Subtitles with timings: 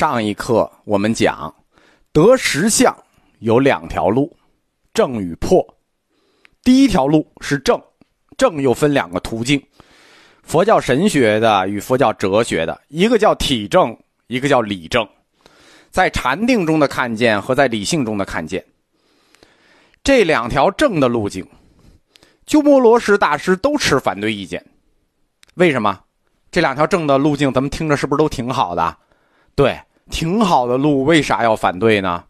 [0.00, 1.54] 上一课我们讲，
[2.10, 2.96] 得实相
[3.40, 4.34] 有两条路，
[4.94, 5.62] 正与破。
[6.64, 7.78] 第一条路是正，
[8.38, 9.62] 正又分两个途径，
[10.42, 13.94] 佛教神学的与佛教哲学的，一个叫体正，
[14.28, 15.06] 一个叫理正，
[15.90, 18.64] 在禅定中的看见和在理性中的看见，
[20.02, 21.46] 这两条正的路径，
[22.46, 24.64] 鸠摩罗什大师都持反对意见。
[25.56, 26.00] 为什么？
[26.50, 28.96] 这两条正的路径，咱们听着是不是都挺好的？
[29.54, 29.78] 对，
[30.10, 32.24] 挺好的路，为啥要反对呢？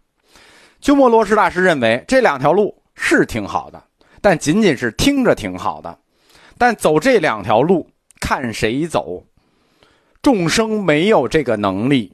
[0.81, 3.83] 鸠摩罗什大师认为这两条路是挺好的，
[4.21, 5.99] 但仅仅是听着挺好的，
[6.57, 7.91] 但走这两条路
[8.21, 9.25] 看谁走，
[10.23, 12.13] 众生没有这个能力。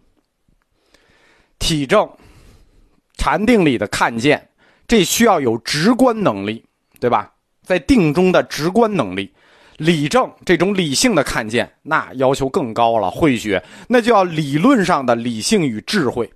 [1.59, 2.09] 体证、
[3.17, 4.51] 禅定里的看见，
[4.87, 6.65] 这需要有直观能力，
[7.01, 7.33] 对吧？
[7.63, 9.33] 在定中的直观能力。
[9.79, 13.11] 理政这种理性的看见，那要求更高了。
[13.11, 16.31] 会学那就要理论上的理性与智慧，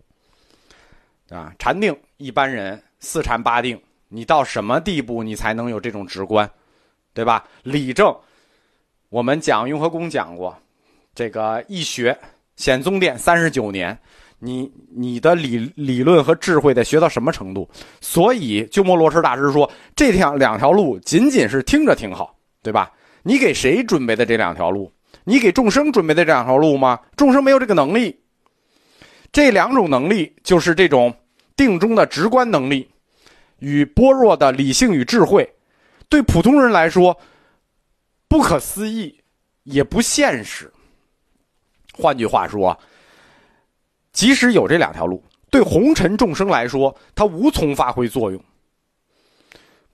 [1.31, 6.49] 啊，禅定一般人四禅八定，你到什么地步你才能有这种直观，
[7.15, 7.45] 对吧？
[7.63, 8.15] 理政，
[9.09, 10.55] 我们讲雍和宫讲过，
[11.15, 12.17] 这个一学
[12.57, 13.99] 显宗殿三十九年，
[14.39, 17.69] 你你的理理论和智慧得学到什么程度？
[18.03, 22.93] 所以鸠摩罗什大师说，这条两条路仅仅是听着挺好，对吧？
[23.23, 24.93] 你给谁准备的这两条路？
[25.25, 26.99] 你给众生准备的这两条路吗？
[27.17, 28.19] 众生没有这个能力。
[29.33, 31.15] 这两种能力就是这种
[31.55, 32.91] 定中的直观能力，
[33.59, 35.49] 与般若的理性与智慧，
[36.09, 37.17] 对普通人来说
[38.27, 39.21] 不可思议，
[39.65, 40.73] 也不现实。
[41.93, 42.77] 换句话说，
[44.13, 48.43] 即使有这两条路，对红尘众生来说，它无从发挥作用。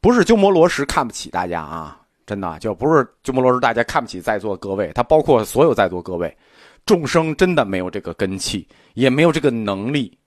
[0.01, 2.01] 不是鸠摩罗什看不起大家啊。
[2.27, 6.37] 真的就不是鸠摩罗什，大家看不起在座各位，他包括所有在座各位，
[6.85, 10.19] 众生真的没有这个根气，也没有这个能力。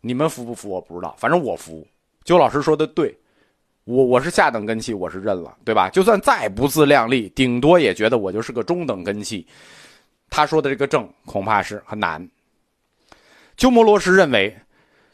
[0.00, 0.70] 你们服不服？
[0.70, 1.84] 我不知道，反正我服。
[2.24, 3.12] 鸠老师说的对，
[3.82, 5.88] 我我是下等根气，我是认了，对吧？
[5.90, 9.44] 就算再不自量力，顶多也觉得我就是个中等根气。
[10.30, 12.28] 他说的这个正，恐怕是很难。
[13.56, 14.56] 鸠摩罗什认为，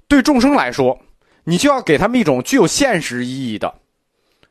[0.07, 0.99] 对众生来说，
[1.45, 3.73] 你就要给他们一种具有现实意义的、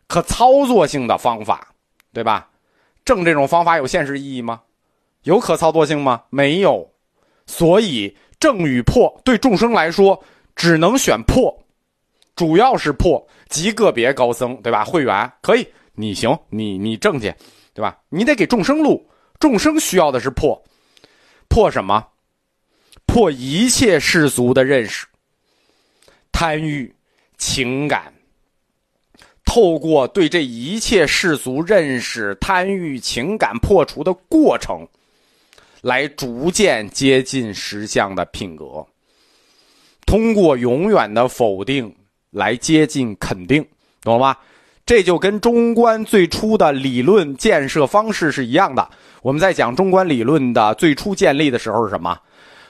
[0.08, 1.73] 可操作性的方法。
[2.14, 2.50] 对吧？
[3.04, 4.62] 正这种方法有现实意义吗？
[5.24, 6.24] 有可操作性吗？
[6.30, 6.90] 没有。
[7.46, 10.24] 所以正与破对众生来说，
[10.56, 11.54] 只能选破，
[12.36, 13.26] 主要是破。
[13.50, 14.84] 极个别高僧，对吧？
[14.84, 17.34] 会员可以，你行，你你正去，
[17.74, 18.00] 对吧？
[18.10, 19.08] 你得给众生路，
[19.40, 20.64] 众生需要的是破，
[21.50, 22.08] 破什么？
[23.06, 25.06] 破一切世俗的认识、
[26.32, 26.96] 贪欲、
[27.38, 28.12] 情感。
[29.54, 34.88] 透过对这一切世俗认识、贪欲、情感破除的过程，
[35.84, 38.84] 来逐渐接近实相的品格。
[40.08, 41.96] 通过永远的否定
[42.32, 43.64] 来接近肯定，
[44.02, 44.36] 懂了吗？
[44.88, 48.90] 这就跟中观最初的理论建设方式是一样的。
[49.22, 52.20] 我们在讲中观理论的最初建立的时候是什么？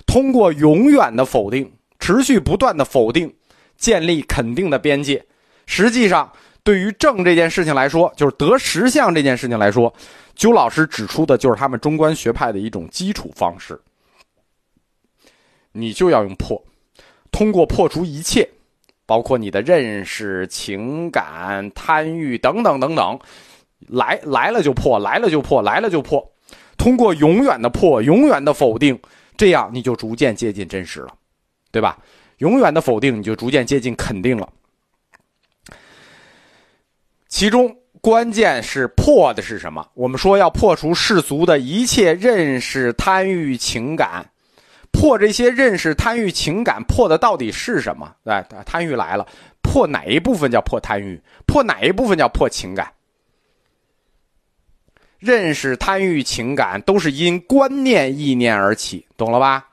[0.05, 3.33] 通过永远的否定，持续不断的否定，
[3.77, 5.25] 建立肯定的边界。
[5.65, 6.29] 实际上。
[6.63, 9.93] 对于正这件事情来说，就是得实相这件事情来说，
[10.35, 13.79] 鸠老师指出的就是他们中观学派的一种基础方式。
[15.73, 16.63] 你就要用破，
[17.31, 18.49] 通过破除一切，
[19.05, 23.19] 包括你的认识、情感、贪欲等等等等，
[23.89, 26.31] 来来了就破，来了就破，来了就破。
[26.77, 28.97] 通过永远的破，永远的否定，
[29.35, 31.13] 这样你就逐渐接近真实了，
[31.71, 31.97] 对吧？
[32.37, 34.47] 永远的否定，你就逐渐接近肯定了。
[37.33, 39.89] 其中关键是破的是什么？
[39.95, 44.23] 我们说要破除世俗的一切认识、贪欲、情感，
[44.91, 48.15] 破这些认识、贪欲、情感，破的到底是什么？
[48.25, 49.27] 哎，贪欲来了，
[49.63, 51.19] 破哪一部分叫破贪欲？
[51.47, 52.93] 破哪一部分叫破情感？
[55.17, 59.67] 认识、贪欲、情感都是因观念、意念而起，懂了吧？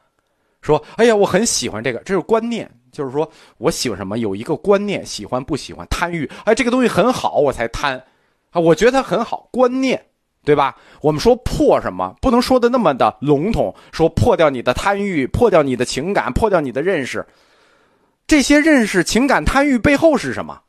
[0.63, 2.71] 说，哎呀，我很喜欢这个，这是观念。
[2.91, 8.03] 就是说我喜欢什么，有一个观念，喜欢不喜欢，贪欲，哎，这个东西很好，我才贪，
[8.51, 10.05] 啊，我觉得它很好，观念，
[10.45, 10.77] 对吧？
[11.01, 17.25] 我们说破什么，不能说的那么的笼统，说破掉你的贪欲，破掉你的情感，破掉你的认识，
[18.27, 20.61] 这些认识、情感、贪欲背后是什么？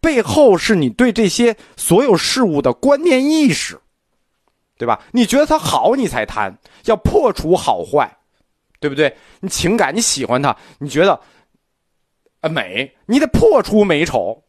[0.00, 3.80] 背后是你对这些所有事物的观念意识，
[4.78, 5.00] 对吧？
[5.10, 8.16] 你觉得它好，你才贪，要破除好坏，
[8.78, 9.16] 对不对？
[9.40, 11.18] 你情感，你喜欢它，你觉得。
[12.48, 14.42] 美，你得破除美丑，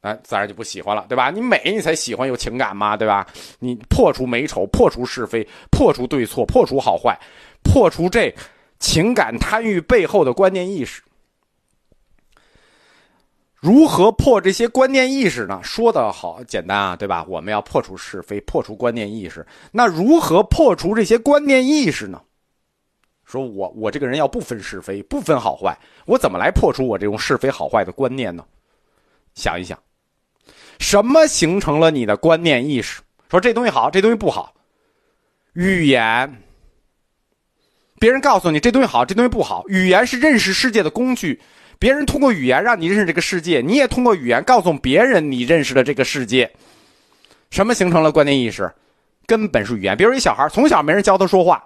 [0.00, 1.30] 哎，自然就不喜欢了，对吧？
[1.30, 3.26] 你美，你才喜欢有情感嘛，对吧？
[3.58, 7.18] 你破除美丑，破除是非，破除对错，破除好坏，
[7.62, 8.34] 破除这，
[8.78, 11.02] 情感贪欲背后的观念意识。
[13.60, 15.60] 如何破这些观念意识呢？
[15.64, 17.24] 说的好简单啊，对吧？
[17.28, 19.44] 我们要破除是非，破除观念意识。
[19.72, 22.22] 那如何破除这些观念意识呢？
[23.30, 28.42] 说我我这个人要不分是非，不分好坏，我怎么来破除我这种是非好坏的观念呢？
[29.34, 29.78] 想一想，
[30.78, 33.02] 什么形成了你的观念意识？
[33.30, 34.54] 说这东西好，这东西不好。
[35.52, 36.42] 语言，
[38.00, 39.62] 别人告诉你这东西好，这东西不好。
[39.68, 41.38] 语言是认识世界的工具。
[41.78, 46.50] 别人通过语言让你认识这个世界，你也通过语言告诉别人你认识了这个世界。
[47.50, 48.72] 什么形成了观念意识？
[49.26, 49.94] 根本是语言。
[49.94, 51.62] 比如一小孩从小没人教他说话，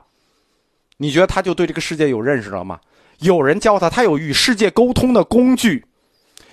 [1.03, 2.79] 你觉得他就对这个世界有认识了吗？
[3.19, 5.85] 有人教他，他有与世界沟通的工具。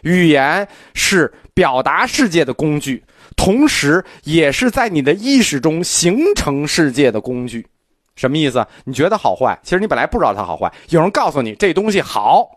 [0.02, 3.04] 语言是表达世界的工具，
[3.38, 7.68] 同时也是在你的意识中形成世界的工具。
[8.16, 8.66] 什么意思？
[8.86, 9.60] 你觉得好坏？
[9.62, 10.74] 其实你本来不知道它好坏。
[10.90, 12.50] 有人告诉你这东西好。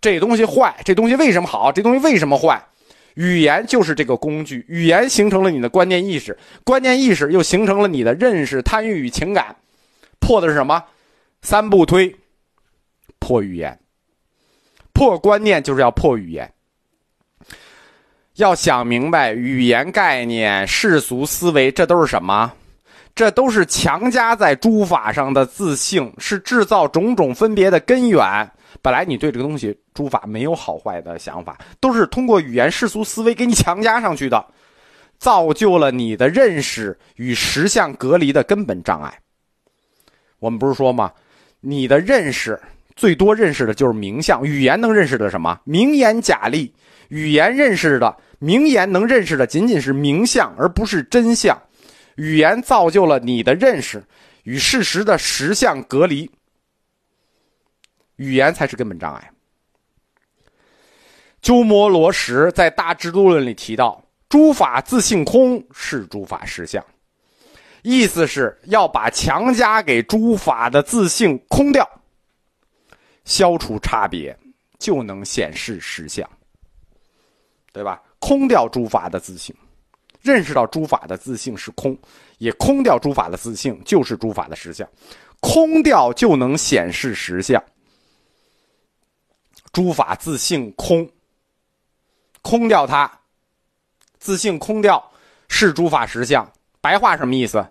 [0.00, 1.70] 这东西坏，这东西为什么好？
[1.70, 2.64] 这东西为什么坏？
[3.16, 9.54] 语言就是这个工具，语言形成了你的观念意识，观念意识又形成了你的认识、贪欲与情感。
[10.18, 10.82] 破的是什么？
[11.42, 12.14] 三步推：
[13.18, 13.76] 破语言，
[14.92, 16.50] 破观念，就是要破语言。
[18.36, 22.50] 要想明白语言概念、世俗思维，这都是什么？
[23.14, 28.50] 这都是强加在诸法上的自性，是制造种种分别的根源。
[28.80, 34.46] 本来你对这个东西诸法没有好坏的想法，都是通过语言世俗思维给你强加上去的，
[35.18, 39.12] 造就了你的认识与实相隔离的根本障碍。
[40.38, 41.12] 我们不是说吗？
[41.64, 42.60] 你的认识
[42.96, 45.58] 最多认识的就是名相，语言能认识的什么？
[45.64, 46.74] 名言假例，
[47.08, 51.56] 语言认识的名言能认识的仅仅是名相，而不是真相。
[52.16, 54.02] 语言造就了你的认识
[54.42, 56.28] 与事实的实相隔离。
[58.16, 59.30] 语言才是根本障碍。
[61.40, 66.84] 鸠摩罗什在《大智度论》里提到：“诸法自性空，是诸法实相。”
[67.82, 71.88] 意思是要把强加给诸法的自性空掉，
[73.24, 74.36] 消除差别，
[74.78, 76.28] 就能显示实相，
[77.72, 78.00] 对吧？
[78.20, 79.52] 空掉诸法的自性，
[80.20, 81.98] 认识到诸法的自性是空，
[82.38, 84.88] 也空掉诸法的自性就是诸法的实相，
[85.40, 87.60] 空掉就能显示实相。
[89.72, 91.10] 诸法自性空，
[92.42, 93.10] 空掉它，
[94.20, 95.02] 自性空掉
[95.48, 96.48] 是诸法实相。
[96.82, 97.66] 白话什么意思？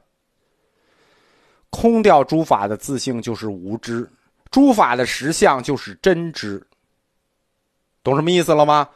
[1.69, 4.09] 空掉诸法的自性就是无知，
[4.49, 6.65] 诸法的实相就是真知。
[8.03, 8.89] 懂什么意思了吗？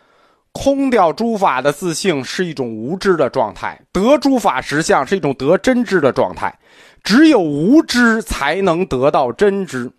[0.52, 6.58] 空掉诸法的自性是一种无知的状态，得诸法实相是一种得真知的状态。
[7.04, 9.92] 只有无知才能得到真知，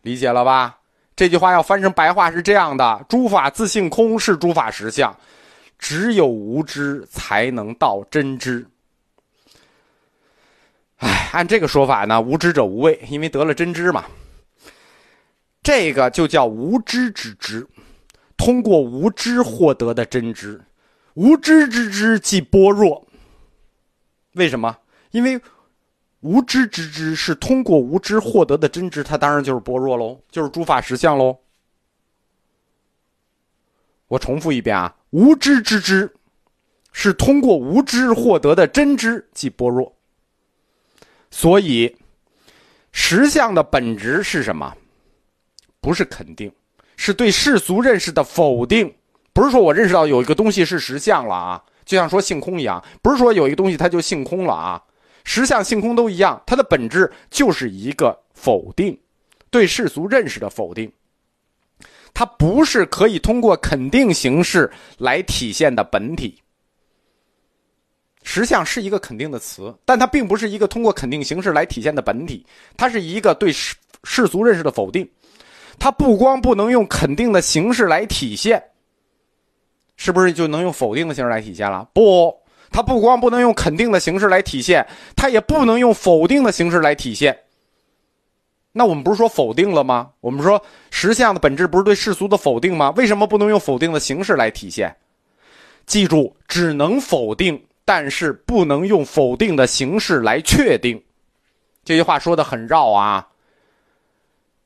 [0.00, 0.78] 理解了吧？
[1.14, 5.14] 这句话要翻成白话是这样的：诸法自性空，是诸法实相，
[5.82, 8.64] 只有无知才能到真知。
[10.98, 14.04] 哎，按这个说法呢，无知者无畏，因为得了真知嘛。
[15.60, 17.66] 这个就叫无知之知，
[18.36, 20.62] 通过无知获得的真知，
[21.14, 23.08] 无知之知即般若。
[24.34, 24.78] 为什么？
[25.10, 25.40] 因为。
[26.20, 31.40] 无知之知是通过无知获得的真知，它当然就是般若喽，就是诸法实相喽。
[34.06, 36.10] 我重复一遍啊，无知之知
[36.92, 39.94] 是通过无知获得的真知，即般若。
[41.30, 41.96] 所以，
[42.92, 44.74] 实相的本质是什么？
[45.80, 46.50] 不是肯定，
[46.96, 48.94] 是对世俗认识的否定。
[49.32, 54.82] 不是说我认识到有一个东西是实相了啊，就像说性空一样，不是说有一个东西它就性空了啊。
[55.24, 58.98] 实相性空都一样，它的本质就是一个否定，
[59.50, 60.92] 对世俗认识的否定。
[62.14, 66.38] 它不是可以通过肯定形式来体现的本体。
[68.22, 75.08] 实相是一个肯定的词，但它并不是一个通过肯定形式来体现的本体，它是一个对世世俗认识的否定。
[75.78, 78.62] 它不光不能用肯定的形式来体现，
[79.96, 81.88] 是不是就能用否定的形式来体现了？
[81.92, 82.32] 不。
[82.70, 87.36] 它不光不能用肯定的形式来体现，它也不能用否定的形式来体现。
[88.72, 90.10] 那我们不是说否定了吗？
[90.20, 92.90] 我们说实相的本质不是对世俗的否定吗？
[92.96, 94.96] 为什么不能用否定的形式来体现？
[95.86, 101.02] 记住，只能否定，但是不能用否定的形式来确定。
[101.84, 103.28] 这句话说的很绕啊。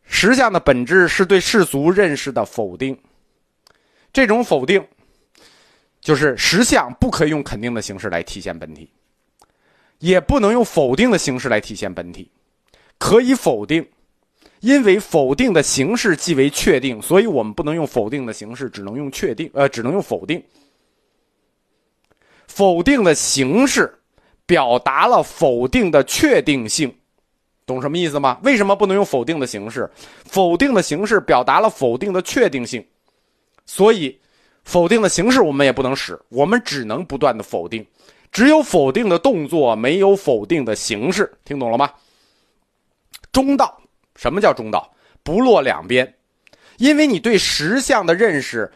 [0.04, 2.96] 实相的本质是对世俗认识的否定，
[4.12, 4.86] 这种否定。
[6.00, 8.88] 就是实相不可以用肯定的形式来体现本体，
[9.98, 12.30] 也不能用否定的形式来体现本体。
[12.96, 13.84] 可以否定，
[14.66, 20.42] 因为否定的形式即为确定，所以我们不能用否定的形式，只能用确定，呃，只能用否定。
[22.48, 23.96] 否定的形式
[24.44, 26.92] 表达了否定的确定性，
[27.64, 28.40] 懂什么意思吗？
[28.42, 29.88] 为什么不能用否定的形式？
[30.24, 32.84] 否定的形式表达了否定的确定性，
[33.66, 34.18] 所以
[34.64, 37.86] 否定的形式我们也不能使，我们只能不断的否定。
[38.32, 41.88] 只有否定的动作，没有否定的形式，听懂了吗？
[43.30, 43.80] 中道，
[44.16, 44.92] 什么叫中道？
[45.22, 46.14] 不落两边，
[46.78, 48.70] 因为你对实相的认识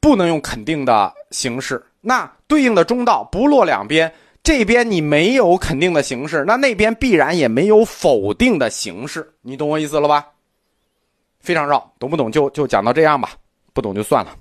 [0.00, 4.12] 不能用肯定的形式，那对应的中道不落两边，
[4.42, 10.26] 这边你没有肯定的形式，那那边必然也没有否定的形式，你懂我意思了吧？
[11.40, 13.30] 非常绕，懂不懂就就讲到这样吧，
[13.72, 14.36] 不懂就算了。